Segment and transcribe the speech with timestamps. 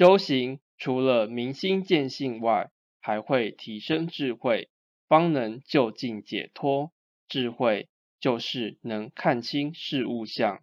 [0.00, 2.70] 修行除了明心见性外，
[3.02, 4.70] 还会提升智慧，
[5.06, 6.90] 方能就近解脱，
[7.28, 10.62] 智慧就是能看清事物相。